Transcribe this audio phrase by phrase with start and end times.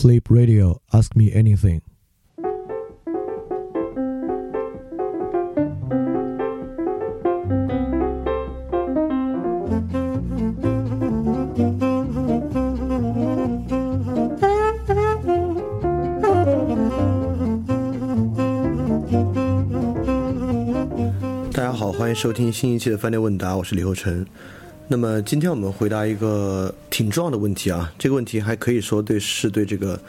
[0.00, 1.80] Sleep Radio, ask me anything.
[21.52, 24.24] 大家好，欢迎收听新一期的饭店问答，我是李厚成。
[24.86, 30.02] 那么今天我们回答一个挺重要的问题啊，这个问题还可以说对是对这个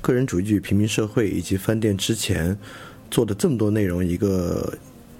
[0.00, 2.56] 个人主义与平民社会以及饭店之前
[3.10, 4.72] 做的这么多内容一个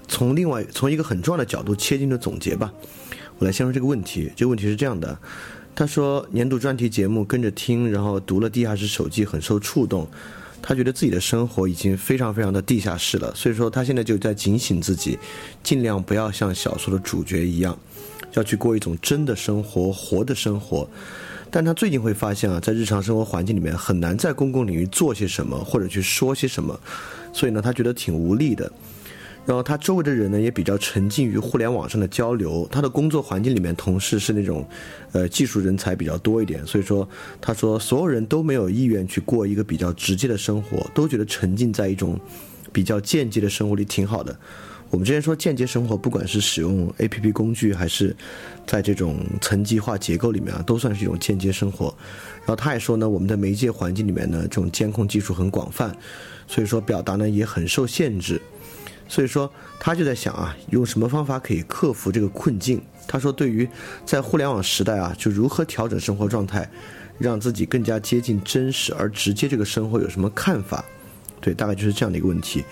[0.06, 2.72] 从另外从一个很重要的角度切进的总结吧。
[3.38, 5.18] 我来先说这个问题，这个问题是这样的，
[5.74, 10.08] 他说年度专题节目跟着听，然后读了地下室手机，很受触动。
[10.62, 15.18] 他觉得自己的生活已经非常非常的地下室了，所以说他现在就在警醒自己，
[15.64, 17.76] 尽量不要像小说的主角一样，
[18.34, 20.88] 要去过一种真的生活、活的生活。
[21.50, 26.78] 但他最近会发现啊，在日常生活环境里面很难在公共领域做些什么或者去说些什么，
[27.32, 28.70] 所以呢，他觉得挺无力的。
[29.46, 34.68] 然后他周围的人呢也比较沉浸于互联网上的交流，他的工作环境里面同事是那种，
[35.12, 37.08] 呃，技术人才比较多一点，所以说
[37.40, 42.18] 他说所有人都没有意愿去过一个比较直接的生活，都觉得沉浸在一种
[42.72, 44.36] 比较间接的生活里挺好的。
[44.90, 48.14] 我们之前说间接生活，不管是使用 A P P 工具，还是
[48.66, 51.94] 在这种层级化结构里面啊，都算是一种间接生活。
[52.40, 55.94] 然后他也说呢，我们的媒介环境里面呢，这种监控技术很广泛，
[56.46, 58.40] 所以说表达呢也很受限制。
[59.08, 62.80] 所以说，他就在想啊，用什么方法可以克服这个困境？
[63.06, 63.68] 他说，对于
[64.04, 66.68] 在互联网时代啊，就如何调整生活状态，
[67.18, 70.84] 让自己更加接近真实而直接这个生活有什么看法？
[71.40, 72.64] 对，大概就是这样的一个问题。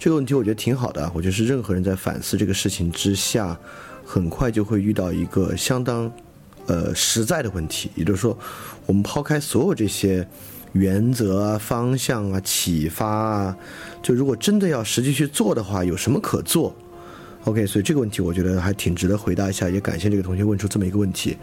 [0.00, 3.56] 这个问题我觉得挺好的，我觉得是任何人在反思这个事情之下，
[4.04, 6.10] 很快就会遇到一个相当
[6.66, 7.90] 呃实在的问题。
[7.94, 8.36] 也就是说，
[8.86, 10.26] 我们抛开所有这些。
[10.72, 13.56] 原则啊，方向啊，启发啊，
[14.00, 16.72] 就如果真的要实际去做的话，有什么可做
[17.42, 21.36] ？OK，所以这个问题我觉得还挺值得回答一下，也感谢这个同学问出这么一个问题。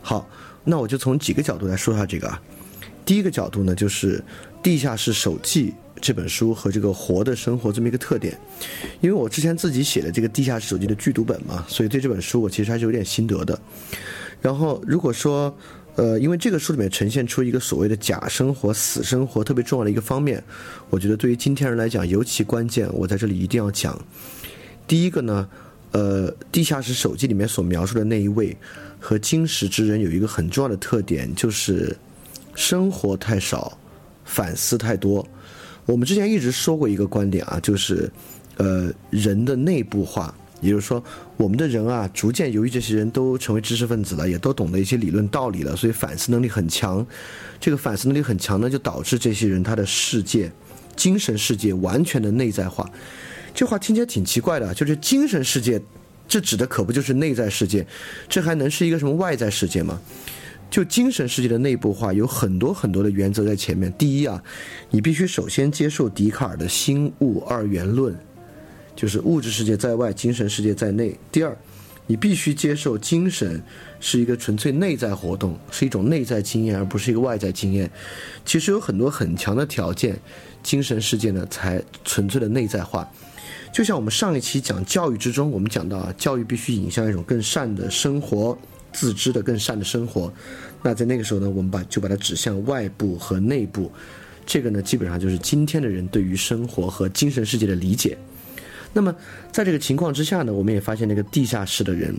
[0.00, 0.26] 好，
[0.64, 2.40] 那我就从几个角度来说一下这个啊。
[3.04, 4.18] 第一个角度呢，就是
[4.62, 8.38] 《地下室手记》这本书和这个活的生活这么一个特点。
[9.00, 13.58] 因为我之前自己写的这个《地下室手记》的剧读本嘛，所以对这本书我其实还是有点心得的。
[14.40, 15.54] 然后如果说，
[15.96, 20.42] 呃，因为这个书里面呈现出一个所谓的假生活、死生活特别重要的一个方面，
[20.88, 22.88] 我觉得对于今天人来讲尤其关键。
[22.94, 24.00] 我在这里一定要讲。
[24.86, 25.48] 第一个呢，
[25.92, 28.56] 呃，地下室手记里面所描述的那一位
[28.98, 31.94] 和金石之人有一个很重要的特点，就是
[32.54, 33.78] 生活太少，
[34.24, 35.26] 反思太多。
[35.86, 38.10] 我们之前一直说过一个观点啊，就是
[38.56, 40.34] 呃，人的内部化。
[40.60, 41.02] 也就是说，
[41.38, 47.04] 我们的人啊，逐渐由于这些人都成为知识分子了，也都懂得一些理论道理了，所以反思能力很强。
[47.58, 50.52] 这个反思能力很强呢，就导致这些人他的世界、
[50.94, 52.86] 精神世界完全的内在化。
[53.54, 55.80] 这话听起来挺奇怪的，就是精神世界，
[56.28, 57.86] 这指的可不就是内在世界？
[58.28, 59.98] 这还能是一个什么外在世界吗？
[60.70, 63.92] 就精神世界的内部化，有很多很多的原则在前面。
[63.98, 64.40] 第一啊，
[64.90, 68.16] 你必须首先接受笛卡尔的心物二元论。
[68.94, 71.18] 就是物质世界在外，精神世界在内。
[71.32, 71.56] 第二，
[72.06, 73.62] 你必须接受精神
[73.98, 77.90] 是一个纯粹内在活动，是一种内在经验，而不是一个外在经验。
[78.44, 80.20] 其实有很多很强的条件，
[80.62, 83.10] 精神世界呢才纯粹的内在化。
[83.72, 88.58] 就像我们上一期讲教育之中，我们讲到啊，教育必须引向一种更善的生活，
[88.92, 90.32] 自知的更善的生活。
[90.82, 93.90] 那在那个时候呢，我们把就把它指向外部和内部。
[94.46, 98.18] 这个呢，基本上就是今天的人对于生活和精神世界的理解。
[98.92, 99.14] 那么，
[99.52, 102.18] 在这个情况之下呢，我们也发现那个地下室的人，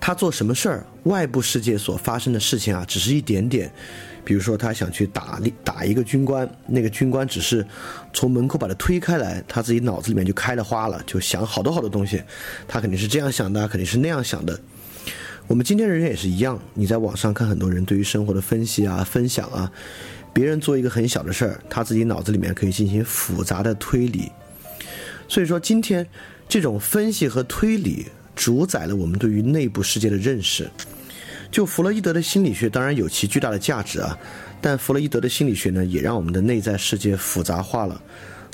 [0.00, 3.70] 他做什么事儿，外部世界所发生的事情啊，只是一点点。
[4.24, 7.64] 比如说，他想去打打一个军官，那个军官只是
[8.12, 12.20] 从门口把他推开来，他自己脑子里面就开了花了，就想好多好多东西。
[12.66, 14.58] 他肯定是这样想的，肯定是那样想的。
[15.48, 19.70] 我们今天的人也是一样，你在网上看很多人对于生活的分析啊、分享啊，
[20.32, 24.30] 别人做一个很小的事儿，他自己脑子里面可以进行复杂的推理。
[25.28, 26.04] 所以说，今天
[26.48, 30.68] 这种分析和推理主宰了我们对于内部世界的认识。
[31.48, 34.18] 就弗洛伊德的心理学当然有其巨大的价值啊，
[34.60, 38.02] 但弗洛伊德的心理学呢，也让我们的内在世界复杂化了。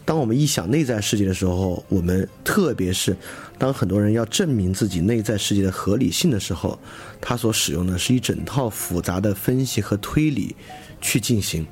[0.05, 3.17] 当我们一想内在世界的时候，我们特别是
[3.59, 6.79] 当很多人要证明自己内在世界的合理性的时候，
[7.21, 10.55] 他所使用的是一整套复杂的分析和推理
[11.01, 11.67] 去进行，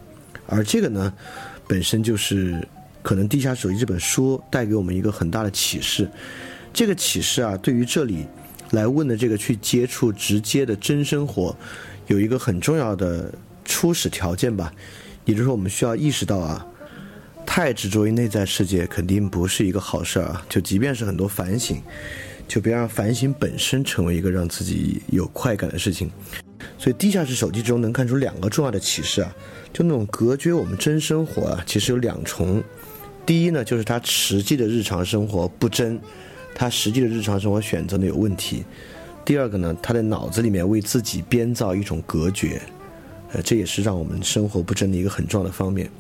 [0.47, 1.13] 而这个呢，
[1.67, 2.67] 本身就是。
[3.03, 6.07] 可能《地下手记》这本书带给我们一个很大的启示，
[6.71, 8.27] 这个启示啊，对于这里
[8.73, 11.57] 来问的这个去接触直接的真生活，
[12.09, 13.33] 有一个很重要的
[13.65, 14.71] 初始条件吧。
[15.25, 16.67] 也就是说，我们需要意识到啊，
[17.53, 20.47] 太执着于内在世界肯定不是一个好事儿啊。
[20.49, 21.83] 就即便是很多反省，
[22.47, 26.09] 就别让反省本身成为一个让自己有快感的事情。
[26.79, 29.35] 所以，地下室手机中能看出两个重要的启示啊，
[29.73, 32.63] 就那种隔绝我们真生活啊，其实有两重。
[33.27, 36.01] 第一呢，就是他实际的日常生活不真，
[36.55, 38.63] 他实际的日常生活选择的有问题。
[39.25, 42.63] 第二个呢，他的脑子里面为自己编造一种隔绝，
[43.33, 45.91] 呃，这也是让我们生活不真的一个很重要的方面。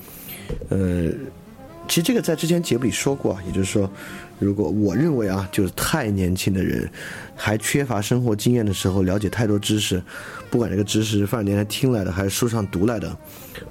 [0.69, 1.08] 呃，
[1.91, 3.91] 其实这个在之前节目里说过，也就是说。
[4.39, 6.89] 如果我认为啊，就是太年轻的人，
[7.37, 10.03] 还缺乏生活经验的时候，了解太多知识，
[10.49, 13.15] 不管这个知识是范儿年台听来的还是书上读来的，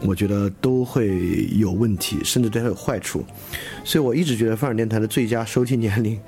[0.02, 3.26] 我觉得都会有问题，甚至对他有坏处。
[3.84, 6.20] 所以我一直觉得范儿电台的最佳收听年龄，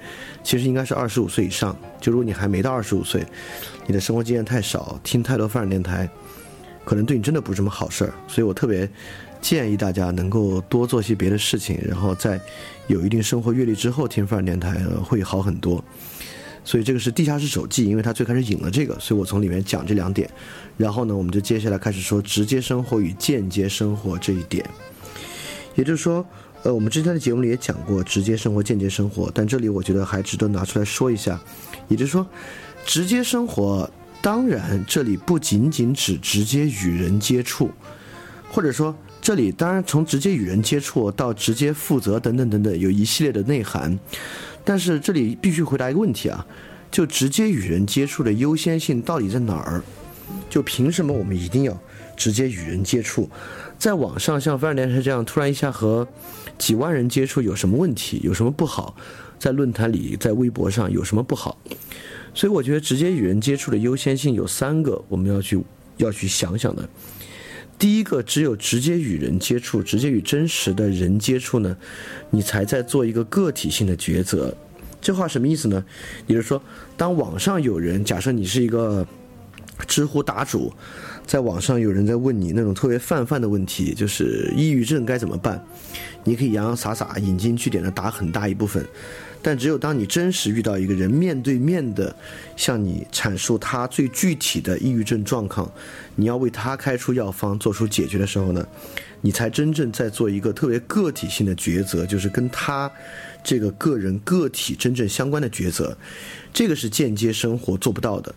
[0.44, 1.78] 其实应该是二十五岁以上。
[2.00, 3.24] 就如果你还没到二十五岁，
[3.86, 6.10] 你的生活经验太少，听太多范儿电台，
[6.84, 8.14] 可能对你真的不是什么好事儿。
[8.28, 8.90] 所以我特别。
[9.42, 12.40] 建议大家能够多做些别的事情，然后在
[12.88, 15.84] 有一定生活阅历之后听范儿电台会好很多。
[16.64, 20.30] 所以这个是地下室手记，因为他最开始引了这个，所以我从里面讲这两点。
[20.78, 24.64] 然后呢，我们就接下来开始说直接生活与间接生活这一点。
[25.74, 26.24] 也就是说，
[26.62, 31.42] 呃，我们之前的节目里也讲过直接生活、间接生活，但这里我觉得还值得拿出来说一下。
[31.88, 32.28] 也就是说，
[32.86, 33.90] 直接生活
[34.22, 37.72] 当然这里不仅仅指直接与人接触，
[38.52, 38.96] 或者说。
[39.22, 43.98] 这里当然从直接与人接触到直接负责等等等等有一系列的内涵，
[44.66, 46.46] 但是这里必须回答一个问题啊，
[46.90, 49.84] 就直接与人接触的优先性到底在哪儿？
[50.50, 51.80] 就凭什么我们一定要
[52.18, 53.30] 直接与人接触？
[53.78, 56.08] 在网上像范尔电视这样突然一下和
[56.58, 58.20] 几万人接触有什么问题？
[58.24, 58.96] 有什么不好？
[59.38, 61.58] 在论坛里，在微博上有什么不好？
[62.34, 65.60] 所以我觉得直接与人接触的优先性有三个，我们要去
[65.98, 66.90] 要去想想的。
[67.82, 71.76] 第一个，只有直接与人接触，直接与真实的人接触呢，
[72.30, 74.56] 你才在做一个个体性的抉择。
[75.02, 75.84] 这话什么意思呢？
[76.28, 76.62] 也就是说，
[76.96, 79.04] 当网上有人假设你是一个
[79.88, 80.72] 知乎答主，
[81.26, 85.64] 在网上有人在问你那种特别泛泛的问题，就是抑郁症该怎么办，
[86.24, 88.86] 你可以洋洋洒洒、引经据典的答很大一部分。
[89.44, 92.16] 但只有当你真实遇到一个人面对面的
[92.56, 95.72] 向你阐述他最具体的抑郁症状况，
[96.16, 98.64] 你要为他开出药方做出解决的时候呢，
[99.20, 102.92] 你才真正在做一个特别个体性的抉择，就是跟他
[103.44, 105.98] 这个个人个体真正相关的抉择。
[106.54, 108.36] 这个是间接生活做不到的，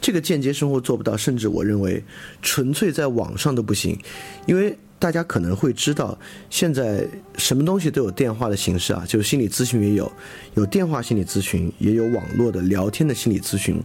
[0.00, 2.02] 这个间接生活做不到，甚至我认为
[2.42, 3.98] 纯粹在网上都不行，
[4.46, 4.76] 因为。
[4.98, 7.06] 大家可能会知道，现在
[7.36, 10.10] 什么东西都有电话的形式啊，就是心理咨询也有，
[10.54, 13.78] 有电话心理咨询，也有网络的聊天的心理咨询。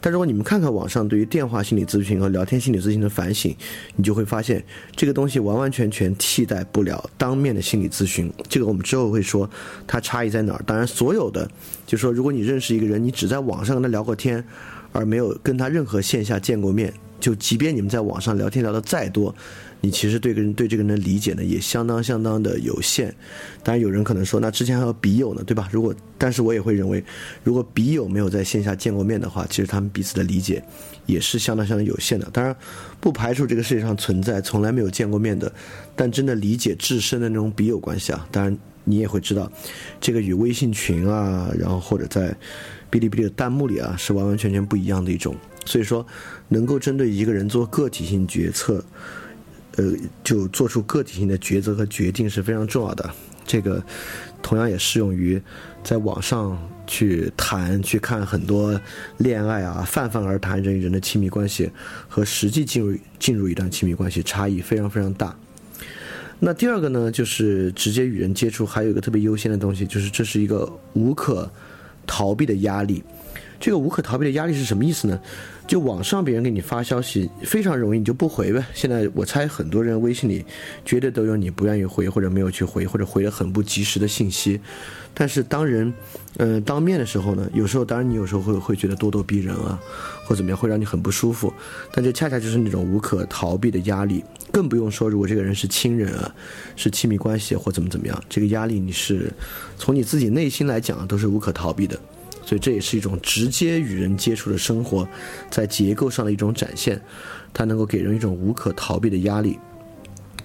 [0.00, 3.56] 但如果你们看看网上对于电话心理咨询和聊天心理咨询的反省，
[3.94, 4.62] 你就会发现
[4.96, 8.28] 这个东西完完全全替代不了当面的心理咨询。
[8.48, 9.48] 这个我们之后会说
[9.86, 10.62] 它差异在哪儿。
[10.66, 11.48] 当然，所有的
[11.86, 14.44] 就说，如果你认识一个人，你只在网上跟他聊过天，
[14.98, 19.34] 而没有跟他任何线下见过面，就即便你们在网上聊天聊得再多。
[19.80, 23.14] 你其实对个人对这个人的理解呢，也相当相当的有限。
[23.62, 25.68] 当然，有人可能说，那之前还有笔友呢，对吧？
[25.70, 27.04] 如果，但是我也会认为，
[27.44, 30.60] 如果笔友没有在线下见过面的话，其实他们彼此的理解
[31.06, 32.28] 也是相当相当有限的。
[32.32, 32.56] 当然，
[32.98, 35.52] 不排除这个世界上存在从来没有见过面的，
[35.94, 38.26] 但真的理解至深的那种笔友关系啊。
[38.32, 39.48] 当然，你也会知道，
[40.00, 42.36] 这个与微信群啊，然后或者在
[42.90, 45.34] 哔哩哔哩的弹幕里啊，是完完全全不一样的一种。
[45.64, 46.06] 所以说，
[46.48, 48.84] 能够针对一个人做个体性决策。
[49.76, 49.92] 呃，
[50.24, 53.08] 就做出个体性的抉择和决定是非常重要的。
[53.46, 53.80] 这个
[54.42, 55.40] 同样也适用于
[55.84, 58.80] 在网上去谈、去看很多
[59.18, 61.70] 恋爱啊，泛泛而谈人与人的亲密关系，
[62.08, 65.38] 和实际进入进入一段亲密关系差异非常非常大。
[66.40, 71.48] 那第二个呢，就是直接与人接触，还有一个特别优先的东西，就是这是一个无可
[72.08, 73.04] 逃避的压力。
[73.60, 75.20] 这个无可逃避的压力是什么意思呢？
[75.66, 78.64] 就网上别人给你发消息非常容易，你就不回呗。
[78.72, 80.44] 现在我猜很多人微信里
[80.84, 84.58] 绝对都有你不愿意回或者没有去回或者回了很不及时的信息。
[85.12, 85.92] 但是当人，
[86.36, 89.78] 呃，当面的时候呢，有时候当然你有时候会会觉得咄咄逼人啊，
[90.24, 91.52] 或怎么样会让你很不舒服。
[91.92, 96.34] 但这恰恰就是那种无可逃避的压力，更不用说如果这个人是亲人啊，
[96.76, 99.30] 是亲密关系或怎么怎么样，这个压力你是
[99.76, 101.98] 从你自己内心来讲都是无可逃避的。
[102.48, 105.06] 所以这也是一种直接与人接触的生活，
[105.50, 106.98] 在结构上的一种展现，
[107.52, 109.58] 它能够给人一种无可逃避的压力。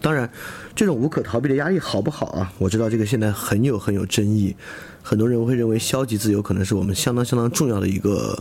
[0.02, 0.30] 当然，
[0.76, 2.52] 这种无可逃避的压力好不好啊？
[2.58, 4.54] 我知道这个现在很有很有争议，
[5.02, 8.38] 很多人会认为消极自由可能是我们相当相当重要的一个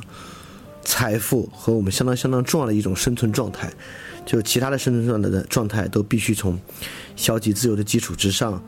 [0.83, 3.73] 财富和我们相当相当重要的一种生存状态。
[4.27, 6.59] 就其他的生存状态的状态都必须从
[7.15, 8.61] 消极自由的基础之上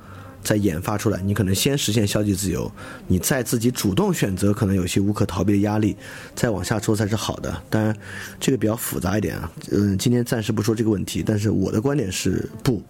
[0.45, 1.21] 再研发出来。
[1.23, 2.71] 你可能先实现消极自由，
[3.09, 5.97] 你再自己主动选择可能有些无可逃避的压力，
[6.37, 7.63] 再往下说才是好的。
[7.69, 7.97] 当然，
[8.39, 9.51] 这个比较复杂一点啊。
[9.73, 12.81] 嗯，今天暂时不说这个问题，但是我的观点是不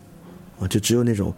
[0.58, 1.32] 啊，就只有那种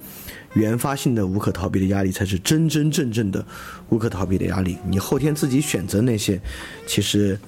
[0.54, 3.46] 原发性的无可逃避的压力才是真真正正的
[3.90, 4.78] 无可逃避的压力。
[4.88, 6.40] 你后天自己选择那些，
[6.86, 7.38] 其实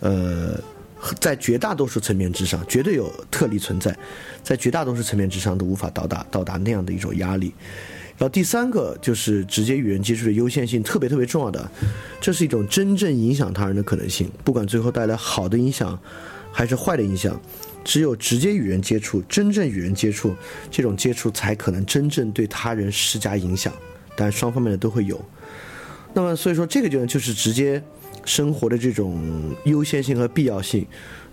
[0.00, 0.60] 呃。
[1.18, 3.96] 在绝大多数层面之上，绝对有特例存在，
[4.42, 7.54] 在绝大多数层面之上都无法到达到达那样的一种压力。
[8.20, 11.72] 然后第三个就是直接与人接触的优先性特别特别重要的，
[12.20, 15.98] 这是一种真正影响他人的可能性，不管最后带来好的影响
[16.52, 17.40] 还是坏的影响，
[17.82, 20.36] 只有直接与人接触，真正与人接触，
[20.70, 23.72] 这种接触才可能真正对他人施加影响，
[24.14, 25.18] 但双方面的都会有。
[26.12, 27.82] 那么所以说这个就就是直接。
[28.26, 30.86] 生活的这种优先性和必要性，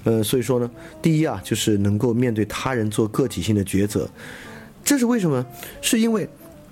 [0.05, 4.09] 呃，所以说呢，第一啊，就是能够面对他人做个体性的抉择，
[4.85, 5.45] 这是为什么？
[5.81, 6.27] 是因为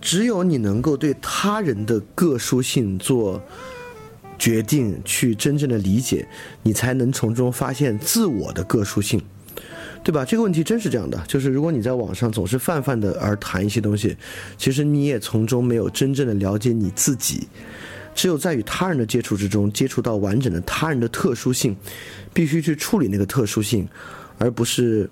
[0.06, 3.42] 只有你能够对他人的个殊性做
[4.38, 6.28] 决定，去真正的理解，
[6.62, 9.20] 你才能从中发现自我的个殊性，
[10.04, 10.24] 对吧？
[10.24, 14.16] 这个问题真是这样的，就是如果你在网上总是泛泛的而谈一些东西，
[14.60, 17.48] 其实你也从中没有真正的了解你自己。
[18.14, 21.76] 只有在与他人的接触之中，接触到完整的他人的特殊性，
[22.32, 23.88] 必须去处理那个特殊性，
[24.38, 25.10] 而不是，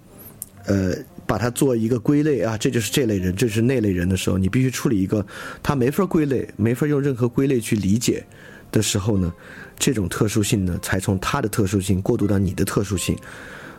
[0.66, 0.94] 呃，
[1.26, 5.26] 把它做一个归类啊，这就是这类人，这是那类人的时候，你必须处理一个
[5.62, 8.26] 他没法归类，没法用任何归类去理解
[8.72, 9.34] 的时候呢，
[9.78, 13.18] 这种特殊性呢，才从他的特殊性过渡到你的特殊性。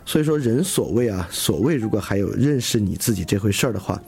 [0.07, 4.01] 所以说，人所谓啊，所谓如果还有认识你自己这回事儿的话，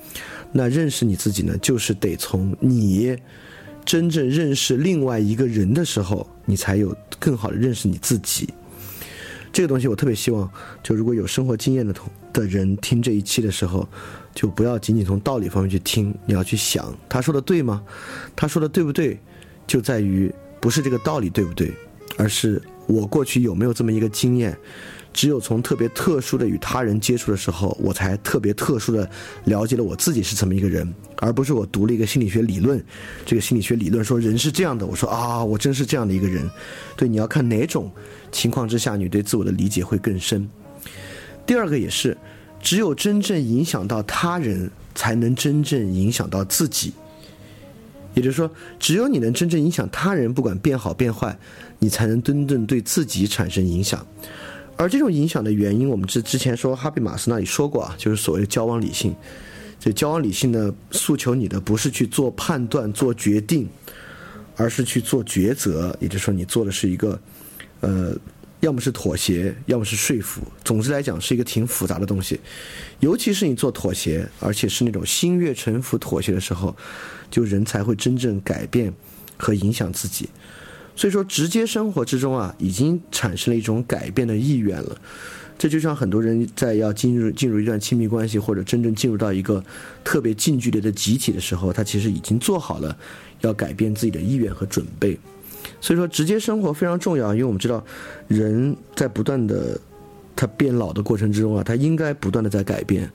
[0.52, 3.16] 那认识你自己呢，就是得从你。
[3.84, 8.48] 真正认识另外一个人的时候，你才有更好的认识你自己。
[9.56, 10.46] 这个东西我特别希望，
[10.82, 13.88] 就如果有生活经验的同的人听这一期的时候，
[14.34, 17.82] 就不要仅仅从道理方面去听，你要去想他说的对吗？
[18.36, 19.18] 他说的对不对？
[19.66, 21.72] 就在于不是这个道理对不对，
[22.18, 24.54] 而是我过去有没有这么一个经验。
[25.14, 29.08] 只有从特别特殊的与他人接触的时候，我才特别特殊的
[29.44, 32.84] 了解了我自己是怎么一个人，而不是我读了一个心理学理论，
[33.24, 36.46] 这个心理学理论说人是这样的，我说啊，我真是这样的一个人。
[36.94, 37.90] 对，你要看哪种
[38.36, 40.46] 情况之下，你对自我的理解会更深。
[41.46, 42.16] 第二个也是，
[42.60, 46.92] 只有真正影响到他人，才能真正影响到自己。
[48.12, 51.38] 也就是说，只有你能真正影响他人，不管变好变坏，
[51.78, 54.06] 你才能真正对自己产生影响。
[54.76, 59.14] 而这种影响的原因，我们之之前说哈比马斯那里说过啊，就是所谓的交往理性。
[59.78, 63.68] 这交往理性呢，诉求你的不是去做判断、做决定，
[64.56, 65.96] 而是去做抉择。
[66.00, 67.18] 也就是说，你做的是一个，
[67.80, 68.16] 呃，
[68.60, 70.42] 要么是妥协，要么是说服。
[70.64, 72.40] 总之来讲，是一个挺复杂的东西。
[73.00, 76.74] 尤其是你做妥协，而且是那种心悦诚服妥协的时候，
[77.30, 78.92] 就人才会真正改变
[79.36, 80.28] 和影响自己。
[80.94, 84.98] 所以说，直接生活之中啊，已经产生了一种改变的意愿了。
[85.58, 89.62] 这就像很多人在要进入进入一段亲密关系，或者真正进入到一个
[90.02, 92.96] 特别近距离的集体的时候，他其实已经做好了
[93.40, 95.18] 要改变自己的意愿和准备。
[95.86, 97.80] 所以说，直接生活非常重要，因为我们知道，
[98.26, 99.80] 人在不断的
[100.34, 103.08] 他变老的过程之中啊，他应该不断的在改变。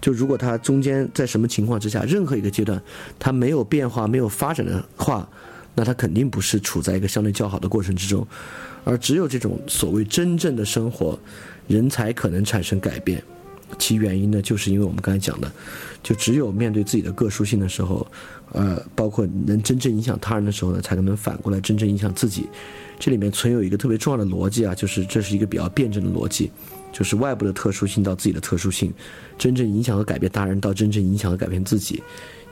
[0.00, 2.82] 就如果他中间在什么情况之下，任何一个阶段
[3.16, 5.28] 他没有变化、没有发展的话，
[5.76, 8.26] 那他肯定不是处在一个相对较好的过程之中，
[8.82, 11.16] 而只有这种所谓真正的生活，
[11.68, 13.22] 人才可能产生改变。
[13.78, 15.50] 其原因呢，就是因为我们刚才讲的，
[16.02, 18.04] 就只有面对自己的个殊性的时候，
[18.56, 22.48] 呃，包括能真正影响他人的时候呢，才能反过来真正影响自己。
[22.98, 26.50] 这里面存有一个特别重要的逻辑啊，就是这是一个比较辩证的逻辑，
[26.92, 28.92] 就是外部的特殊性到自己的特殊性，
[29.38, 32.02] 真正影响和改变他人到真正影响和改变自己，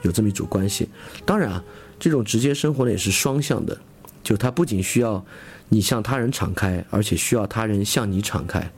[0.03, 0.87] 有这么一组关系。
[1.25, 1.61] 当然啊。
[1.97, 3.75] 这种直接生活呢也是双向的，
[4.21, 5.25] 就它不仅需要
[5.69, 8.69] 你向他人敞开，而且需要他人向你敞开，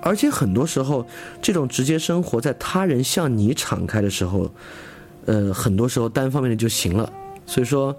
[0.00, 1.06] 而且很多时候
[1.42, 4.50] 这种直接生活在他人向你敞开的时候，
[5.26, 7.12] 呃，很多时候单方面的就行了。
[7.44, 7.94] 所以说，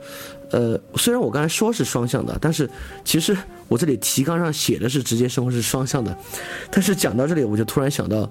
[0.49, 2.69] 呃，虽然我刚才说是双向的，但是
[3.05, 6.17] 其实我这里提纲上写的是直接生活是双向的，
[6.71, 8.29] 但是讲到这里我就突然想到。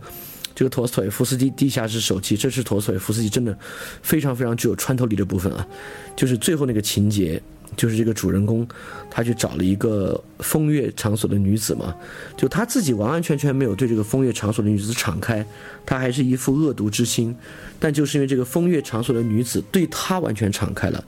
[0.59, 3.55] 这个陀思妥耶夫斯基《地下室手记》，这是陀思妥耶夫斯基真的
[4.01, 5.69] 非常非常具有穿透力的部分啊！
[6.17, 7.39] 就是最后那个情节，
[7.77, 8.67] 就是这个主人公，
[9.11, 11.95] 他去找了一个风月场所的女子嘛，
[12.37, 15.47] 就他自己完完全全没有对这个风月场所的女子敞开，
[15.85, 17.37] 他还是一副恶毒之心，
[17.79, 21.05] 但就是因为这个风月场所的女子对他完全敞开了，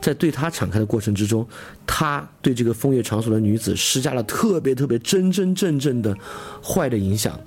[0.00, 1.46] 在对他敞开的过程之中，
[1.86, 6.16] 他对这个风月场所的女子施加了特别特别真真正正的
[6.62, 7.38] 坏的影响，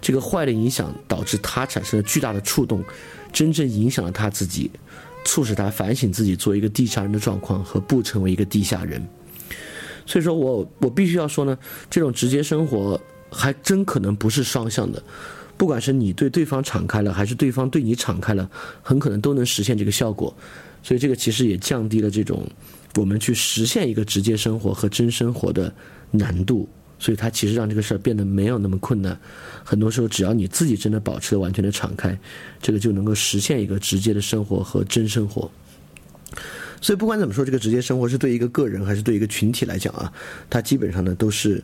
[0.00, 2.84] 这个坏的影响导致他产生了巨大的触动，
[3.32, 4.70] 真正影响了他自己。
[5.24, 9.04] 促使他反省自己做一个地下人的状况和不成为一个地下人，
[10.06, 13.00] 所以说我我必须要说呢，这种直接生活
[13.30, 15.02] 还真可能不是双向的，
[15.56, 18.48] 不管是你对对方敞开了，还是对方对你敞开了，
[18.82, 20.34] 很可能都能实现这个效果，
[20.82, 22.46] 所以这个其实也降低了这种
[22.96, 25.72] 我们去实现一个直接生活和真生活的
[26.10, 26.68] 难度。
[27.04, 29.20] 所以它其实让这个事儿变得没有那么困难，
[29.62, 32.18] 很多时候只要你自己真的保持了完全的敞开，
[32.62, 35.50] 这个就能够实现一个直接的生活和真生活。
[36.80, 40.10] 所以不管怎么说，这个直接生活是对一个个人还是对一个群体来讲啊，
[40.48, 41.62] 它基本上呢都是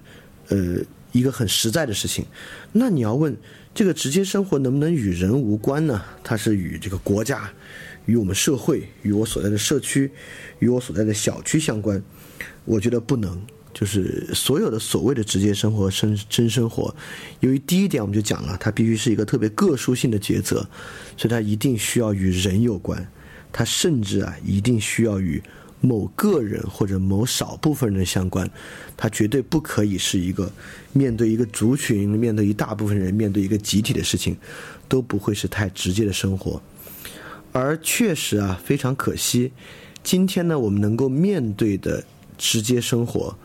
[0.49, 0.77] 呃
[1.13, 2.23] 一个很实在的事情。
[2.73, 3.35] 那你要问
[3.75, 6.03] 这个直接生活能不能与人无关呢？
[6.23, 7.51] 它是与这个国家、
[8.05, 10.11] 与我们社会、与我所在的社区、
[10.59, 12.03] 与我所在的小区相关？
[12.67, 13.41] 我觉得不能。
[13.73, 16.95] 就是所有的所谓的直接生活、生真生活，
[17.41, 20.57] 由于第一点我们就讲了，它必须是一个特别个殊性的抉择，
[21.17, 23.07] 所以它一定需要与人有关，
[23.53, 25.41] 它甚至啊一定需要与
[25.81, 28.51] 某个人或者某少部分人相关，
[28.97, 30.53] 它绝对不可以是一个
[30.93, 34.37] 面对一个族群、面对一大部分人、面对一个集体的事情，
[34.89, 36.61] 都不会是太直接的生活。
[37.53, 39.53] 而确实啊，非常可惜，
[40.03, 42.05] 今天呢，我们能够面对的
[42.37, 43.37] 直接生活。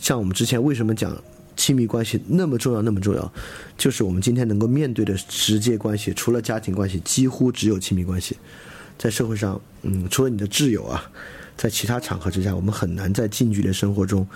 [0.00, 1.16] 像我们之前为什么讲
[1.56, 3.32] 亲密关系那么重要那么重要，
[3.76, 8.36] 就是我们今天能够面对的直接关系，除了家庭关系，几乎只有亲密关系。
[8.96, 11.10] 在社会上，嗯，除了你的挚友啊，
[11.56, 14.26] 在其他场合之下，我们很难在近距离生活中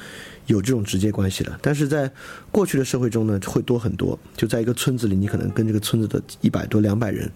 [0.46, 1.58] 有这种直接关系的。
[1.62, 2.10] 但是在
[2.50, 4.18] 过去的社会中呢，会多很多。
[4.36, 7.30] 就在一个村子里，你可能跟这个村子的一百多、两百人，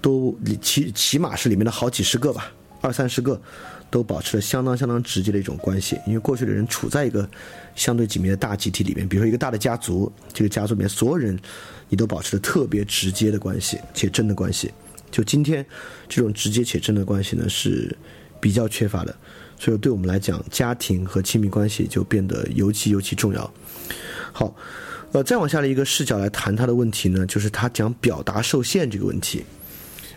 [0.00, 3.40] 都起起码是里面的好几十个吧，二三十个。
[3.92, 7.28] 都保持了相当相当直接的一种关系，因为过去的人处在一个
[7.76, 11.38] 相对紧密的大集体里面，比如说一个大的家族，这个家族里面所有人，
[11.90, 14.72] 你都保持了特别直接的关系且真的关系。
[15.10, 15.64] 就今天
[16.08, 17.94] 这种直接且真的关系呢，是
[18.40, 19.14] 比较缺乏的，
[19.58, 23.52] 所以对我们来讲，家庭和亲密关系就变得尤其尤其重要。
[24.32, 24.56] 好，
[25.12, 29.44] 呃，再往下的一个视角来谈他的问题呢，就是他讲表达受限这个问题。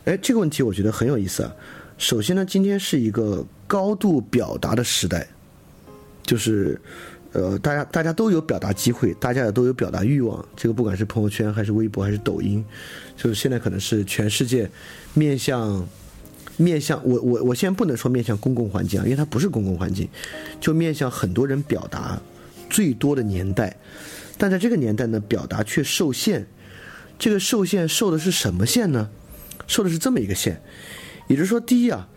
[0.05, 1.53] 哎，这个问题我觉得很有意思啊。
[1.97, 3.45] 首先呢，今天是一个。
[3.67, 5.27] 高度表达的时代，
[6.23, 6.79] 就是，
[7.31, 10.45] 呃，大家大家都有表达机会，大家也都有表达欲望。
[10.55, 12.63] 这个不管是朋友圈，还是微博，还是抖音，
[13.17, 14.69] 就是现在可能是全世界
[15.13, 15.87] 面向
[16.57, 20.07] 面向我我我现在不能说面向公共环境啊，因为它不是公共环境，
[20.59, 22.21] 就面向很多人表达
[22.69, 23.75] 最多的年代。
[24.37, 26.45] 但在这个年代呢，表达却受限。
[27.17, 29.09] 这个受限受的是什么限呢？
[29.67, 30.61] 受的是这么一个限，
[31.27, 32.07] 也就是说，第一啊。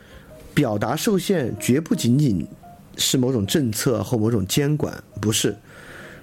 [0.59, 2.45] 表达受限绝不仅仅
[2.97, 5.57] 是某种政策或某种监管，不是。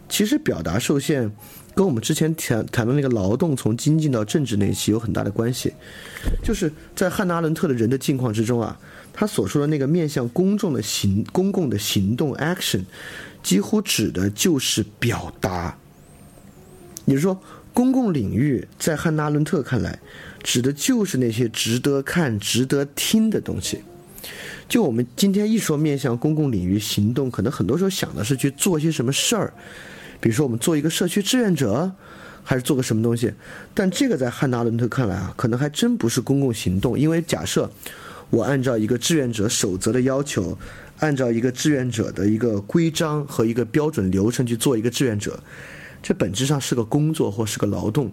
[0.09, 1.31] 其实表达受限
[1.73, 5.71] 跟我们之前谈谈的那个劳动从经济到政治那一期有很大的关系。
[6.43, 8.77] 就是在汉娜·阿伦特的人的境况之中啊，
[9.13, 12.83] 他所说的那个面向公众的行公共的行动 （action），
[13.41, 15.77] 几乎指的就是表达。
[17.05, 17.41] 也就是说，
[17.73, 19.97] 公共领域在汉娜·阿伦特看来，
[20.43, 23.81] 指的就是那些值得看、值得听的东西。
[24.67, 29.53] 就我们今天一说面向公共领域行动，可能很多时候想的是去做些什么事儿，
[30.19, 31.91] 比如说我们做一个社区志愿者，
[32.43, 33.31] 还是做个什么东西。
[33.73, 37.69] 但这个在汉娜·伦特看来啊，可能还真不是公共行动，因为假设
[38.29, 40.57] 我按照一个志愿者守则的要求，
[40.99, 45.39] 按照一个志愿者的一个规章和一个标准流程去做一个志愿者，
[46.01, 48.11] 这本质上是个工作或是个劳动。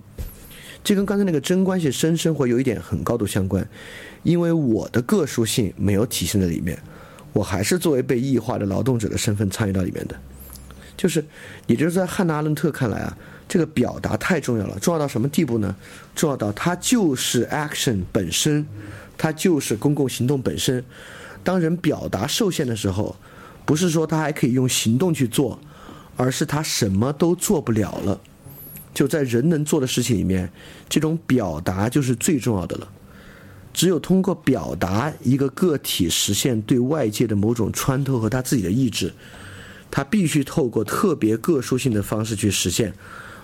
[0.85, 3.67] 这跟刚才那个真关系生生活有一点很高度相关。
[4.23, 6.79] 因为我的个殊性没有体现在里面，
[7.33, 10.15] 我还是作为被异化的劳动者的身份参与到里面的，
[10.97, 11.25] 就是，
[11.67, 13.19] 也就是在汉娜·阿伦特看来啊，
[13.49, 15.75] 这个表达太重要了，重要到什么地步呢？
[16.15, 18.65] 重要到它就是 action 本身，
[19.19, 20.85] 它就是公共行动本身。
[21.43, 23.17] 当人表达受限的时候，
[23.65, 25.59] 不是说他还可以用行动去做，
[26.17, 28.21] 而是他什么都做不了了。
[28.95, 30.51] 就在人能做的事情里面，
[30.89, 32.89] 这种表达就是最重要的了。
[33.73, 39.11] 只有通过表达一个个体实现对外界的某种穿透和他自己的意志，
[39.91, 42.93] 他必须透过特别个殊性的方式去实现，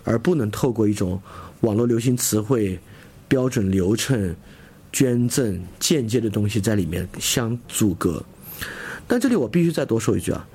[0.04, 1.18] 而不能透过一种
[1.62, 2.78] 网络流行词汇、
[3.26, 4.36] 标准流程、
[4.92, 8.22] 捐赠、间接的东西在里面相阻隔。
[9.06, 10.46] 但这里我必须再多说一句啊，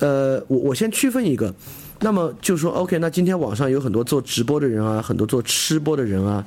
[0.00, 1.54] 呃，我我先区分一个，
[2.00, 6.46] 那么就说 OK，那今天网上有很多做直播的人啊，很多做吃播的人啊，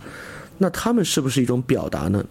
[0.58, 2.26] 那他们是不是一种表达呢？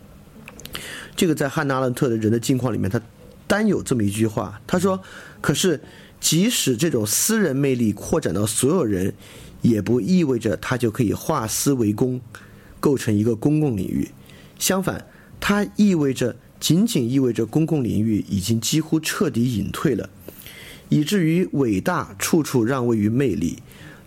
[1.15, 3.01] 这个在汉娜·阿伦特的人的境况里面，他
[3.47, 4.99] 单有这么一句话，他说
[5.43, 5.79] ：“可是
[6.19, 9.13] 即使这种私人魅力扩展到所有人，
[9.61, 12.21] 也不意味着他就可以化私为公，
[12.81, 14.09] 构成一个公共领域。
[14.59, 15.07] 相反，
[15.39, 20.11] 它意味着。”仅仅意味着公共领域已经几乎彻底隐退了，
[20.90, 23.59] 以至于伟大处处让位于魅力。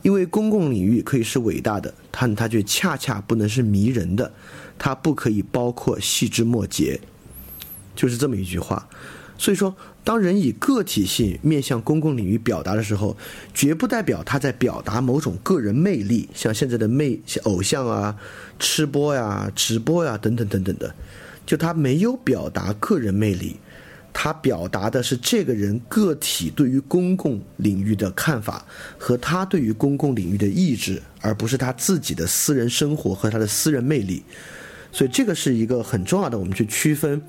[0.03, 4.31] 因为公共领域可以是伟大的，但它却恰恰不能是迷人的，
[4.77, 6.99] 它不可以包括细枝末节。
[7.95, 8.87] 就是这么一句话。
[9.37, 13.15] 所以说，当人以个体性面向公共领域表达的时候，
[13.53, 18.15] 绝不代表他在表达某种个人魅力，像现在的魅偶像啊、
[18.59, 20.93] 吃播呀、直播呀等等等等的。
[21.45, 23.57] 就他没有表达个人魅力，
[24.13, 28.65] 他表达的是这个人个体对于公共领域的看法
[28.97, 34.23] 和他对于公共领域的意志，而不是他自己的私人生活和他的私人魅力。
[34.91, 37.19] 所以这个是一个很重要的，我们去区分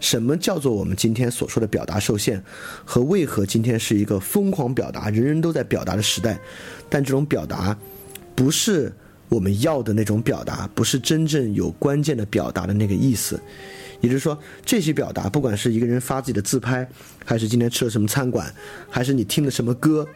[0.00, 2.42] 什么叫做我们今天所说的表达受限，
[2.84, 6.38] 和为何今天是一个疯狂表达、人人都在表达的时代。
[6.88, 7.76] 但这种表达
[8.34, 8.92] 不是。
[9.28, 13.40] 我们要的那种表达，不是真正有关键的表达的那个意思。
[14.00, 16.88] 也就是说，这些表达，不管是一个人发自己的自拍，
[17.24, 18.52] 还是今天吃了什么餐馆，
[18.88, 20.06] 还是你听的什么歌，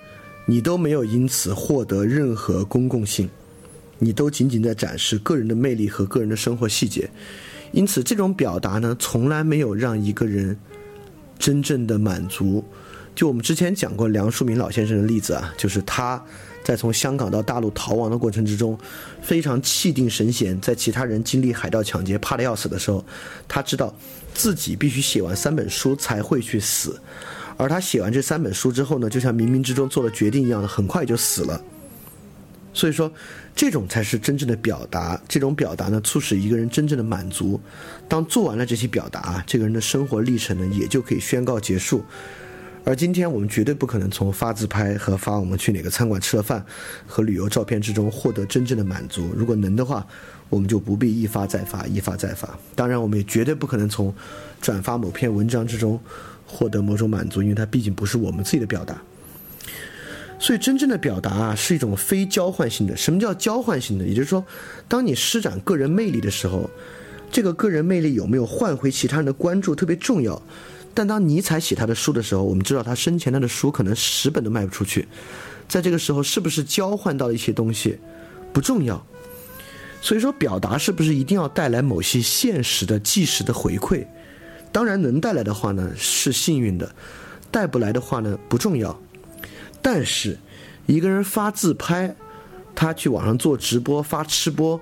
[0.46, 3.28] 你都没有因此获得任何公共性，
[3.98, 7.10] 你都仅仅在展示个人的魅力和个人的生活细节。
[7.72, 10.56] 因此，这种表达呢，从来没有让一个人
[11.38, 12.64] 真正的满足。
[13.14, 16.24] 就我们之前讲过梁漱溟老先生的例子啊，就是他。
[16.64, 18.76] 在从香港到大陆逃亡的过程之中，
[19.22, 20.58] 非常气定神闲。
[20.60, 23.04] 在其他人经历海盗抢劫怕得要死的时候，
[23.46, 23.94] 他知道
[24.32, 26.98] 自己必须写完三本书才会去死。
[27.56, 31.60] 而他写完这三本书之后呢，就像冥冥之中做了决定一样的，很快就死了。
[32.72, 33.12] 所以说，
[33.54, 35.20] 这种才是真正的表达。
[35.28, 37.60] 这种表达呢，促使一个人真正的满足。
[38.08, 42.04] 当做完了这些表达，这个人的生活历程呢，也就可以宣告结束。
[42.86, 46.64] 而今天我们绝对不可能从发自拍和发我们去哪个餐馆吃了饭
[47.06, 49.32] 和旅游照片之中获得真正的满足。
[49.34, 50.06] 如果能的话，
[50.50, 52.58] 我们就不必一发再发，一发再发。
[52.74, 54.14] 当然，我们也绝对不可能从
[54.60, 55.98] 转发某篇文章之中
[56.46, 59.00] 获得某种满足，因为它毕竟不是我们自己的表达。
[60.38, 62.94] 所以，真正的表达啊，是一种非交换性的。
[62.94, 64.04] 什么叫交换性的？
[64.04, 64.44] 也就是说，
[64.86, 66.68] 当你施展个人魅力的时候，
[67.30, 70.40] 这个个人魅力有没有换回其他人的关注，特别重要。
[70.94, 75.08] 但当尼采写他的书的时候，我们知道他生前他的书可能十本都卖不出去，
[75.68, 77.98] 在这个时候是不是交换到了一些东西，
[78.52, 79.04] 不重要。
[80.00, 84.06] 所以说表达是不是一定要带来某些现实的、即时的回馈？
[84.70, 86.94] 当然能带来的话呢是幸运的，
[87.50, 88.94] 带不来的话呢不重要。
[89.80, 90.38] 但是
[90.86, 92.14] 一个人发自拍，
[92.74, 94.78] 他去网上做直播发吃播，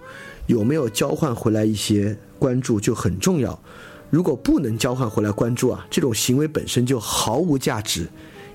[0.46, 3.61] 有没有交换回来一些关注就很重要。
[4.12, 8.06] 如果不能交换回来关注啊，这种行为本身就毫无价值。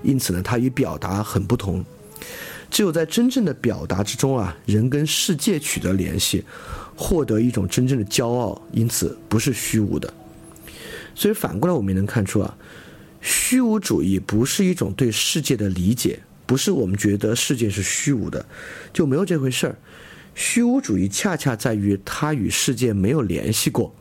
[0.03, 1.83] 因此呢，它与表达很不同。
[2.69, 6.45] 只有在真正的表达之中啊，人跟世界取得联系，
[6.95, 10.13] 获得一种真正的骄傲，因此不是虚无的。
[11.15, 12.55] 所以反过来，我们也能看出啊，
[13.19, 18.45] 虚无主义不是一种对世界的理解，不是我们觉得世界是虚无的，
[18.93, 19.75] 就没有这回事儿。
[20.35, 23.91] 虚无主义恰恰在于它与世界没有联系过。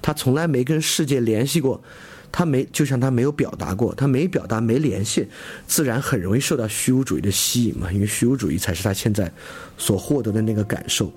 [0.00, 1.82] 他从来没跟世界联系过，
[2.30, 5.26] 他没就像他没有表达过，他没表达没联系，
[5.66, 9.32] 自然很容易受到虚无主义的吸引嘛，因为虚无主义才是他现在
[9.76, 11.12] 所获得的那个感受。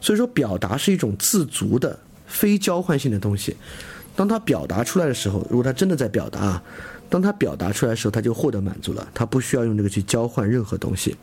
[0.00, 3.56] 所以说，表达是一种自足的、非交换性的东西。
[4.16, 6.62] 当他表达出来的时候，如果他真的在表达啊，
[7.08, 11.16] 当他表达出来的时候，他就获得满足了，他不需要用这个去交换任何东西。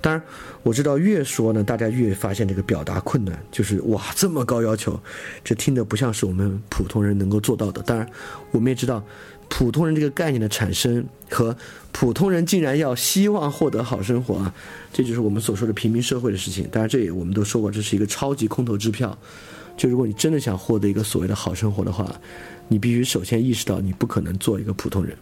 [0.00, 0.22] 当然，
[0.62, 5.00] 我知道越说呢，大家越发现这个表达困难，就是哇，这么高要求，
[5.42, 7.82] 这听着不像是我们普通人能够做到的。
[7.82, 8.08] 当然，
[8.50, 9.02] 我们也知道，
[9.48, 11.56] 普通人这个概念的产生和
[11.92, 14.54] 普通人竟然要希望获得好生活啊，
[14.92, 16.68] 这就是我们所说的平民社会的事情。
[16.70, 19.16] 当然，这也我们都说过，这是一个超级空头支票。
[19.76, 22.14] 就如果你真的想获得一个所谓的好生活的话，
[22.68, 25.16] 你必须首先意识到你不可能做一个普通人。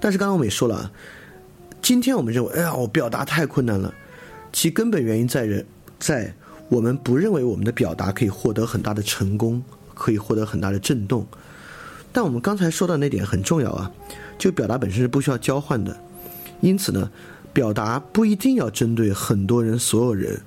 [0.00, 0.92] 但是刚刚我们也说了啊。
[1.84, 3.92] 今天我们认为，哎呀，我表达太困难了。
[4.54, 5.66] 其根本原因在人，
[5.98, 6.32] 在
[6.70, 11.26] 我们不认为我们的表达可以获得很大的成功，可以获得很大的震动。
[12.10, 13.92] 但我们刚才说到那点很重要啊，
[14.38, 15.94] 就表达本身是不需要交换的。
[16.62, 17.10] 因此呢，
[17.52, 20.40] 表达不一定要针对很多人、所有人，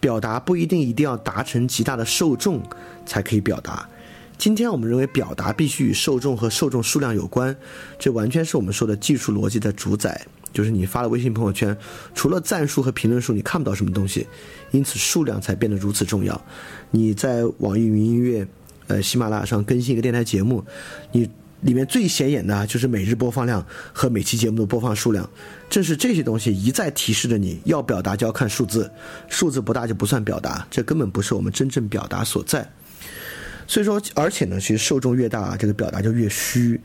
[0.00, 2.62] 表达不一定一定要达成极大的受众
[3.04, 3.86] 才可以表达。
[4.38, 7.54] 今天我们认为表达必须与受众和受众数量有关，
[7.98, 10.26] 这完全是我们说的技术逻辑的主宰。
[10.52, 11.76] 就是你发了微信朋友圈，
[12.14, 14.26] 除了赞数和评论数，你看不到什么东西，
[14.70, 16.40] 因此数量才变得如此重要。
[16.90, 18.46] 你在网易云音乐、
[18.86, 20.64] 呃喜马拉雅上更新一个电台节目，
[21.12, 21.28] 你
[21.60, 25.28] 里面最显眼的就是每日播放量和每期节目的播放数量。
[25.68, 28.90] 正是这些东西一再提示着你要表达就要看数字，
[29.28, 32.66] 数字不大就不算表达，这根本不是我们真正表达所在。
[33.66, 36.80] 所以说，而且呢，其实受众越大，这个表达就越虚。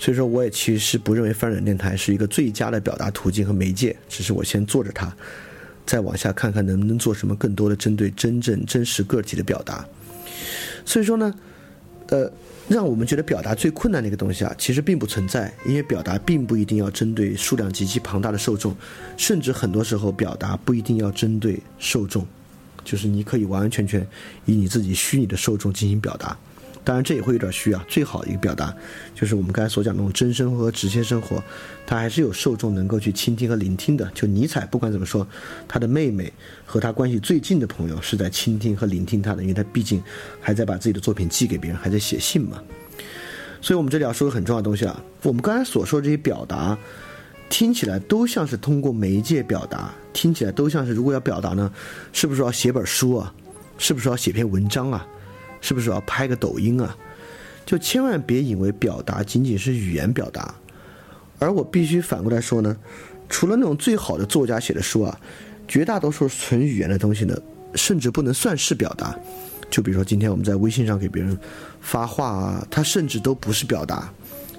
[0.00, 5.14] 所以说，我也其实不认为翻转电台是一个最佳的表达途径和媒介，只是我先做着它，
[5.84, 9.86] 再往下看看能不能做什么更多的针对真正真实个体的表达。
[10.86, 11.34] 所以说呢，
[12.08, 12.32] 呃，
[12.66, 18.74] 让我们觉得表达最困难的一个东西啊，其实并不存在，因为表达并不一定要针对数量极其庞大的受众，
[19.18, 22.26] 甚至很多时候表达不一定要针对受众。
[22.82, 24.00] 就是你可以完完全全
[24.46, 26.34] 以你自己虚拟的受众进行表达，
[26.84, 27.84] 当然这也会有点虚啊。
[27.88, 28.74] 最好的一个表达
[29.14, 31.42] 就是我们刚才所讲那种真生活和直线生活，
[31.86, 34.10] 它还是有受众能够去倾听和聆听的。
[34.14, 35.26] 就尼采不管怎么说，
[35.68, 36.32] 他的妹妹
[36.64, 40.02] 和他关系最近的朋友是在倾听和聆听他的，因为他毕竟
[40.40, 42.62] 还在把自己的作品寄给别人，还在写信嘛。
[43.60, 46.76] 所以我们这里要说个很重要的东西啊，我们刚才所说这些表达。
[47.52, 51.68] 听起来都像是通过媒介表达，听起来都像是如果要表达呢，
[52.12, 53.34] 是不是要写本书啊？
[53.76, 55.04] 是不是要写篇文章啊？
[55.60, 56.96] 是不是要拍个抖音啊？
[57.66, 60.54] 就千万别以为表达仅仅是语言表达，
[61.38, 62.76] 而我必须反过来说呢，
[63.28, 65.20] 除了那种最好的作家写的书啊，
[65.68, 67.36] 绝大多数纯语言的东西呢，
[67.74, 69.16] 甚至不能算是表达。
[69.70, 71.38] 就比如说今天我们在微信上给别人
[71.80, 74.12] 发话啊，它甚至都不是表达。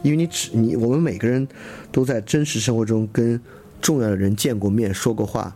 [0.04, 1.46] 因为你只你我们每个人
[1.92, 3.40] 都在真实生活中跟
[3.82, 5.54] 重要的人见过面说过话，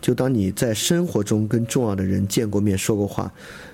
[0.00, 3.32] 就当你在生活中跟重要的人见过面说过话，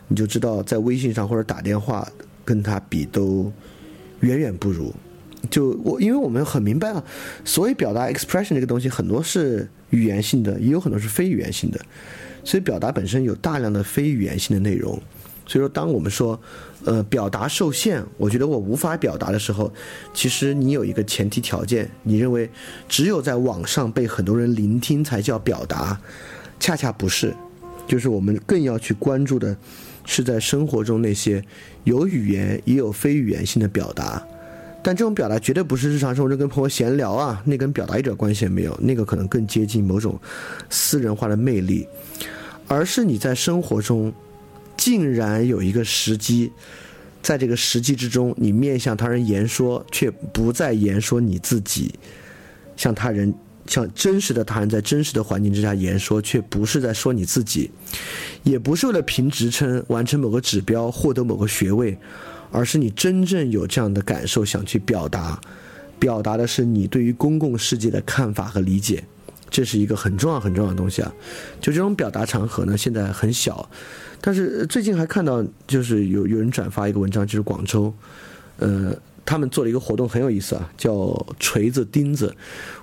[0.09, 2.07] 你就知道在微信上或者打电话
[2.45, 3.53] 跟他比都
[4.21, 4.93] 远远不如。
[5.49, 7.05] 就我因为我们很明白啊，
[7.45, 11.81] 所以表达 expression 这个东西很多是语言性的，也有很多是非语言性的，
[12.43, 15.01] 所以表达本身有大量的非语言性的内容。
[15.47, 16.39] 所以说，当我们说，
[16.85, 19.73] 呃，表达受限，我觉得我无法表达的时候，
[20.13, 22.51] 其实你有一个前提条件，你认为
[22.87, 25.99] 只有在网上被很多人聆听才叫表达，
[26.61, 27.35] 恰恰不是，
[27.87, 29.57] 就是我们更要去关注的，
[30.09, 31.45] 是在生活中那些
[31.85, 34.27] 有语言也有非语言性的表达，
[34.83, 40.19] 但这种表达绝对不是日常生活中跟朋友闲聊啊，那跟表达一点关系也没有，那个可能更接近某种
[40.71, 41.87] 私人化的魅力，
[42.67, 44.13] 而是你在生活中。
[44.79, 46.53] 竟然有一个时机，
[47.21, 51.93] 在这个时机之中，你面向他人言说，却不再言说你自己；
[52.77, 53.35] 向他人，
[53.69, 57.71] 向真实的他人，在真实的环境之下言说，却不是在说你自己，
[58.43, 61.97] 也不是为了评职称、完成某个指标、获得某个学位，
[62.51, 65.41] 而是你真正有这样的感受，想去表达，
[66.01, 69.05] 表达的是你对于公共世界的看法和理解。
[69.51, 71.11] 这是一个很重要很重要的东西啊！
[71.59, 73.67] 就这种表达场合呢，现在很小，
[74.21, 77.91] 但是最近还看到，就是有有人转发一个文章，就是广州，
[78.59, 78.95] 呃，
[79.29, 82.35] 他们做了一个活动很有意思啊，叫锤子钉子。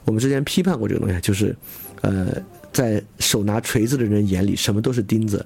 [0.03, 1.55] 我们之前批判过这个东西，就是，
[2.01, 2.27] 呃。
[2.75, 5.43] 在手拿锤子的人眼里，什么都是钉子，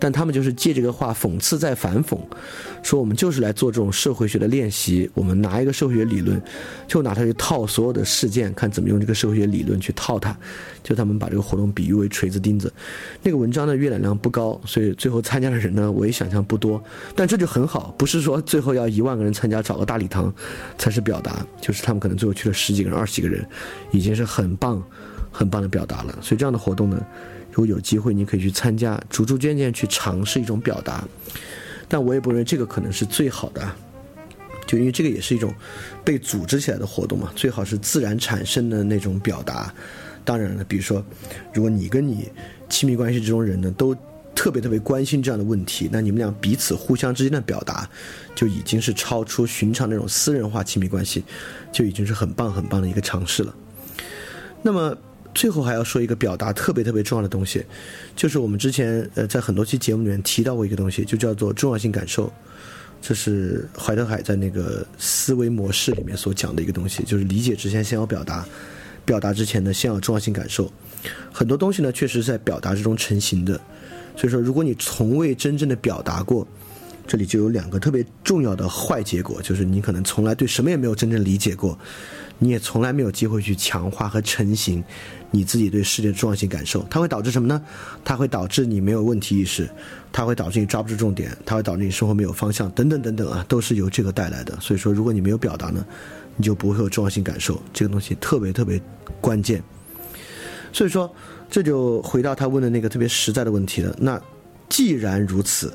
[0.00, 2.18] 但他们就是借这个话讽刺再反讽，
[2.82, 5.08] 说我们就是来做这种社会学的练习。
[5.14, 6.42] 我们拿一个社会学理论，
[6.88, 10.36] 就拿它去套所有的事件，看怎么用这个社会学理论去套它。
[10.82, 12.72] 就他们把这个活动比喻为锤子钉子。
[13.22, 16.82] 那个文章的阅览量不高，所以最后参加的人呢，我也想象不多。
[17.14, 20.34] 但这就很好，不是说最后要一万个人参加，找个大礼堂
[20.76, 23.46] 才是表达，就是他们可能最后去了十几个人、二十几个人，
[23.92, 24.82] 已经是很棒。
[25.32, 27.04] 很棒的表达了，所以这样的活动呢，
[27.50, 31.02] 如果有机会，你可以去参加，逐逐渐渐去尝试一种表达。
[31.88, 33.70] 但我也不认为这个可能是最好的，
[34.66, 35.52] 就因为这个也是一种
[36.02, 39.74] 被组织起来的活动嘛，最好是自然产生的那种表达。
[40.24, 41.04] 当然了，比如说，
[41.52, 42.30] 如果你跟你
[42.68, 43.94] 亲密关系之中人呢，都
[44.34, 47.86] 特别特别关心这样的问题，那你们俩彼此互相之间的表达，
[48.34, 51.22] 就已经是超出寻常那种私人化亲密关系，
[51.70, 53.54] 就已经是很棒很棒的一个尝试了。
[54.62, 54.96] 那么。
[55.34, 57.64] 最后还要说一个表达特别特别重要的东西，
[58.14, 62.32] 就是我们之前呃在很多期节目里面提到过一个东西，就叫做重要性感受。
[63.00, 68.46] 这是怀特海在那个思维模式里面所讲的一个东西，就是理解之前先要表达，
[69.04, 70.72] 表达之前呢先要重要性感受。
[71.32, 73.60] 很多东西呢确实在表达之中成型的，
[74.16, 76.46] 所以说如果你从未真正的表达过，
[77.04, 81.76] 这里就有两个特别重要的坏结果，就是你可能从来对什么也没有真正理解过，
[82.42, 84.82] 你也从来没有机会去强化和成型
[85.30, 86.84] 你自己对世界的重要性感受。
[86.90, 87.62] 它会导致什么呢？
[88.04, 89.70] 它会导致你没有问题意识，
[90.10, 94.58] 它会导致你抓不住重点，它会导致你生活没有方向，等等等等啊，都是由这个带来的。
[94.60, 95.86] 所以说，如果你没有表达呢，
[96.36, 97.62] 你就不会有重要性感受。
[97.72, 98.82] 这个东西特别特别
[99.20, 99.62] 关键。
[100.72, 101.08] 所以说，
[101.48, 103.96] 这就回到他问的那个特别实在的问题了。
[104.00, 104.20] 那
[104.68, 105.72] 既然如此，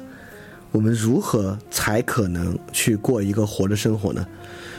[0.72, 4.28] 我们如何才可能去过一个活的生活呢？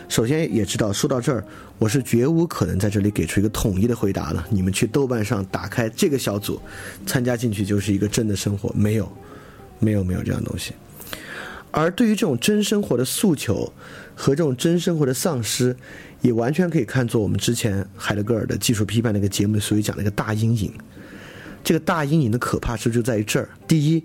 [0.09, 1.44] 首先也知道，说到这儿，
[1.79, 4.44] 我是绝无可能在这里给出一个统一的回答了。
[4.51, 6.61] 你们去豆瓣上打开这个小组，
[7.07, 9.11] 参加进去就是一个真的生活，没有，
[9.79, 10.73] 没有，没有这样东西。
[11.71, 13.71] 而对于这种真生活的诉求
[14.14, 15.77] 和这种真生活的丧失，
[16.23, 20.73] 也完全可以看作我们之前海德格尔的技术批判那个节目所以讲的一个大阴影。
[21.62, 24.03] 这个大阴影的可怕是就在于这儿：第一，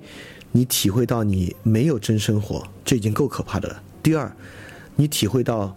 [0.51, 4.29] 你体会到你没有真生活，这已经够可怕的了；第二，
[4.97, 5.73] 你体会到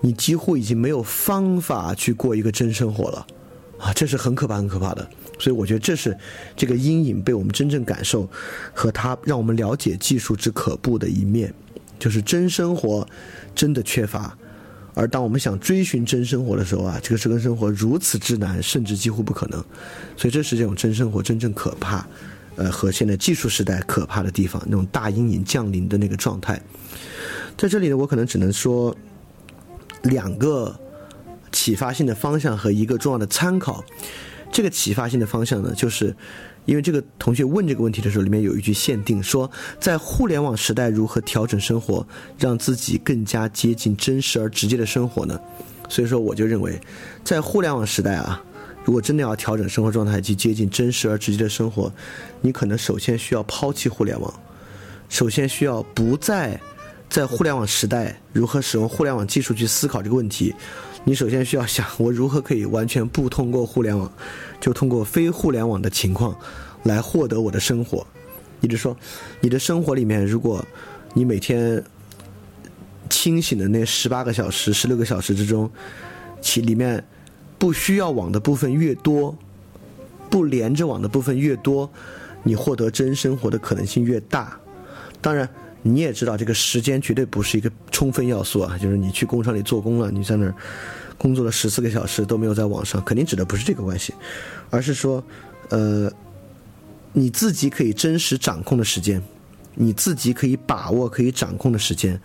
[0.00, 3.26] 你几乎已经没有方法去过一个真生活了，
[3.78, 5.08] 啊，这是很可怕、很可怕的。
[5.38, 6.16] 所以我觉得这是
[6.56, 8.28] 这个阴影被我们真正感受，
[8.72, 11.52] 和它让我们了解技术之可怖的一面，
[11.98, 13.06] 就是真生活
[13.54, 14.36] 真的缺乏。
[14.94, 19.64] 而当我们想追寻真生活的时候啊，这个真生活如此之难，甚至几乎不可能。
[20.16, 22.04] 所以这是这种真生活真正可怕，
[22.56, 26.60] 呃，和现在技术时代可怕的地方，那种大阴影降临的那个状态。
[27.56, 28.96] 在这里呢，我可能只能说
[30.02, 30.78] 两个
[31.52, 33.84] 启发性的方向和一个重要的参考。
[34.50, 36.14] 这个启发性的方向呢，就是
[36.64, 42.06] 因为这个同学问这个问题的时候，里面有一句限定说，在互联网时代如何调整生活，
[42.38, 45.38] 让自己更加接近真实而直接的生活呢？
[45.90, 46.80] 所以说，我就认为，
[47.22, 48.42] 在互联网时代啊，
[48.84, 51.92] 如果真的要调整生活状态及接近真实而直接的生活，
[52.40, 54.32] 你可能首先需要抛弃互联网，
[55.10, 56.58] 首先需要不再
[57.08, 60.54] 在互联网时代如何使用互联网技术去思考这个问题。
[61.04, 64.12] 你首先需要想，我如何可以完全不通过互联网，
[64.60, 66.36] 就通过非互联网的情况，
[66.82, 68.06] 来获得我的生活。
[68.60, 68.94] 也就是说，
[69.40, 70.62] 你的生活里面，如果
[71.14, 71.82] 你每天
[73.08, 75.70] 清醒的那十八个小时、十六个小时之中，
[76.42, 77.02] 其里面
[77.56, 79.34] 不需要网的部分越多，
[80.28, 81.90] 不连着网的部分越多，
[82.42, 84.60] 你获得真生活的可能性越大。
[85.22, 85.48] 当然。
[85.82, 88.76] 你也知道，这个时间绝对不是一个充分要素啊！
[88.80, 90.54] 就是你去工厂里做工了，你在那儿
[91.16, 94.12] 工作了十四个小时都没有在网上，肯定指的不是这个关系，
[94.70, 95.22] 而是说，
[95.70, 96.10] 呃，
[97.12, 99.22] 你自己可以真实掌控的时间，
[99.74, 102.20] 你自己可以把握、可以掌控的时间，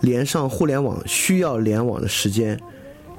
[0.00, 2.58] 连上互联网需要联网的时间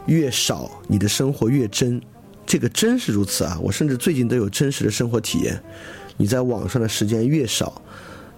[0.07, 2.01] 越少，你的生活越真。
[2.45, 3.57] 这个真是如此啊！
[3.61, 5.61] 我甚至最近都有真实的生活体验。
[6.17, 7.81] 你在网上的时间越少。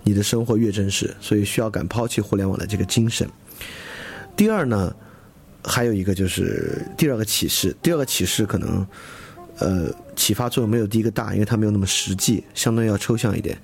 [0.03, 3.27] 你的生活越真实，所以需要敢抛弃互联网的这个精神。
[4.35, 4.93] 第二呢，
[5.63, 8.85] 还有一个就是第二个启示，第二个启示可能，
[9.59, 13.57] 呃，启发作用没有第一个大，因为它没有那么实际，相对要抽象一点。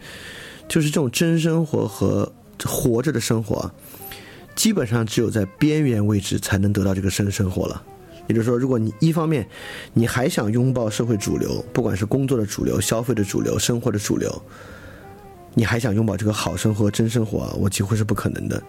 [0.67, 2.31] 就是这种真生活和
[2.63, 3.71] 活着的生活，
[4.55, 7.83] 基本上只有在边缘位置才能得到这个真生活了。
[8.27, 9.47] 也就是说，如果你一方面
[9.93, 14.41] 你还想拥抱社会主流，不管是工作的主流、消费的主流、生活的主流。
[15.59, 17.53] 你还想拥抱这个好生活、真生活？
[17.59, 18.63] 我几乎是不可能的。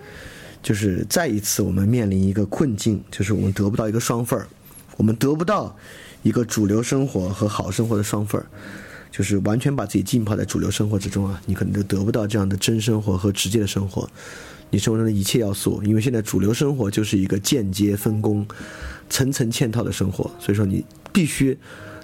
[0.61, 4.49] 就是再一次，我们面临一个困境，就是我们得不到一个双份儿，
[4.97, 5.77] 我们得不到
[6.25, 8.45] 一个主流生活和好生活的双份儿，
[9.09, 14.11] 就是完全把自己浸泡在主流生活之中啊，你可能就得不到这样的真生活和直接的生活。
[14.71, 18.45] 你生活中的一切要素，因为现在主流生活就是一个间接分工、
[19.09, 21.57] 层层嵌套的生活，所以说你必须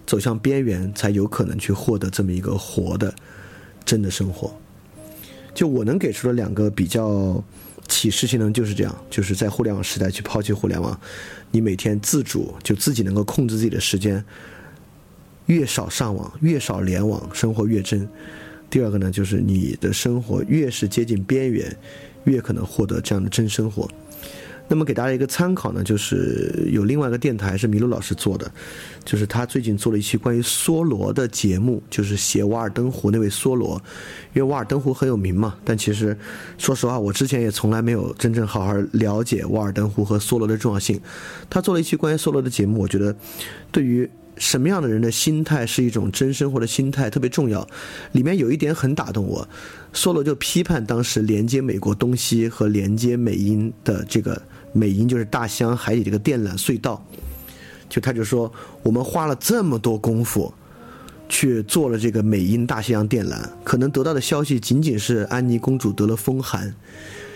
[0.07, 3.13] 走向边缘，才有可能去获得这么一个活的
[3.85, 4.57] 真的生活。
[5.57, 7.43] 就我能给出的两个比较
[7.89, 11.01] 启示性的，就是这样，就是在互联网时代去抛弃互联网，
[11.51, 14.23] 你每天自主就自己能够控制自己的时间，
[15.47, 18.07] 越少上网，越少联网，生活越真。
[18.69, 21.75] 第二个呢，就是你的生活越是接近边缘，
[22.25, 23.89] 越可能获得这样的真生活。
[24.69, 28.51] 那么给大家一个参考呢，就是有另外一个电台是麋鹿老师做的，
[29.05, 33.81] 就是他最近做了一期关于梭罗的节目，就是写《瓦尔登湖》那位梭罗，
[34.35, 35.55] 因为《瓦尔登湖》很有名嘛。
[35.65, 36.19] 但其实，
[36.59, 41.01] 说实话，我之前也从来没有真正好好了解《瓦尔登湖》和梭罗的重要性。
[41.49, 43.15] 他做了一期关于梭罗的节目，我觉得
[43.71, 47.65] 对于什么样的人的心态是一种真生活的心态特别重要。
[48.11, 49.49] 里面有一点很打动我，
[49.95, 54.43] 梭罗就批判当时连接美国东西和连接美英的这个。
[54.77, 57.03] 美英就是大西洋海底这个电缆隧道，
[57.89, 58.53] 就他就说，
[58.83, 60.53] 我们花了这么多功夫，
[61.29, 66.75] 去做了这个美英大西洋电缆，可能得到的消息仅仅是安妮公主得了风寒。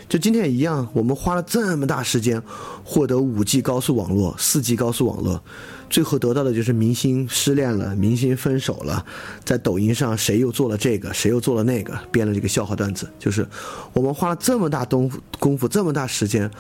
[0.08, 2.42] 就今天也一样，我们花了这么大时间
[2.82, 5.40] 获得五 G 高速网络、四 G 高速网络，
[5.88, 9.06] 最后得到的就是明星失恋了，明星分手了，
[9.44, 13.08] 在抖音上谁又做了这个，谁又做了那个，编了这个笑话段子。
[13.20, 13.46] 就是
[13.92, 16.50] 我们花了这么大东、功夫这么大时间，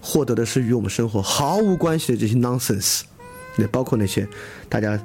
[0.00, 3.02] 获得的是与我们生活毫无关系的这些 nonsense，
[3.56, 4.26] 也包括那些
[4.68, 5.00] 大家。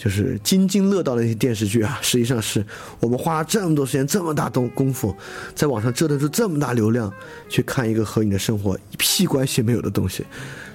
[0.00, 2.64] 就是津津乐道的那些电视剧啊，实际上是
[3.00, 5.12] 我们花了这么多时间、这么大东功夫，
[5.56, 7.12] 在网上折腾出这么大流量
[7.48, 10.24] 去看一个和你的生活一屁关系没有的东西。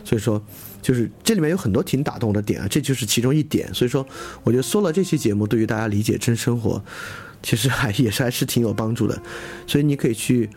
[0.03, 0.43] 所以说，
[0.81, 3.73] 就是这里面有很多挺打动我的点啊，这就是其中一点。
[3.73, 4.05] 所以说，
[4.43, 6.83] 我觉得说了这期节目，对于大家理解真生活，
[7.41, 9.17] 其实还也是还是挺有帮助的。
[9.65, 10.49] 所以你可以去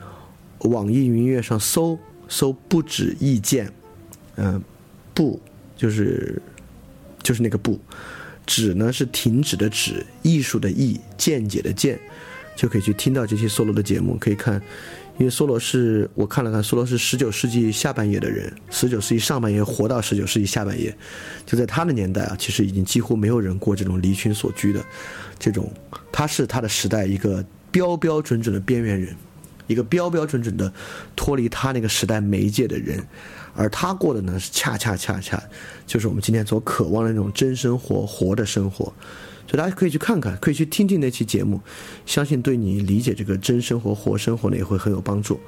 [0.62, 1.96] 网易云音乐上搜
[2.28, 3.70] 搜“不止意见”，
[4.36, 4.62] 嗯，
[5.14, 5.40] 不
[5.76, 6.40] 就是
[7.22, 7.78] 就是那个不。
[8.48, 11.98] 止呢是停止的止，艺术的艺，见解的见，
[12.54, 14.16] 就可以去听到这些梭罗的节目。
[14.20, 14.62] 可以看，
[15.18, 20.96] 因为梭罗是我看了看，梭罗是十九世纪下半叶的人，十九世纪上半叶活到十九世纪下半叶，
[21.44, 24.80] 就在他的年代啊，其实已经几乎没有人过这种离群所居的
[25.40, 25.68] 这种，
[26.12, 29.12] 他是他的时代一个标标准准的边缘人，
[29.66, 30.72] 一个标标准准的
[31.14, 33.04] 脱离他那个时代媒介的人。
[33.54, 35.42] 而他过的呢，是恰恰恰恰，
[35.86, 38.92] 就是我们今天所渴望的那种真生活、活的生活。
[39.48, 41.60] 所以大家可以去看看，可以去听听那期节目，
[42.04, 45.40] 相信对你理解这个真生活、活生活呢，也会很有帮助。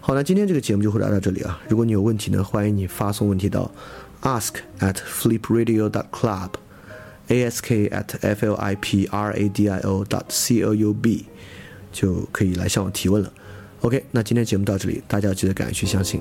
[0.00, 1.58] 好了，今天这个节目就会聊到这里啊。
[1.68, 3.70] 如果你有问题呢，欢迎你发送问题到
[4.22, 10.04] ask at flipradio dot club，ask at f l i p r a d i o
[10.04, 11.24] dot c o u b，
[11.92, 13.32] 就可以来向我提问了。
[13.80, 16.20] OK，那今天节目到这里，大家记得赶快去相信。